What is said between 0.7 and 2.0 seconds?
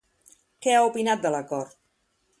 ha opinat de l'acord?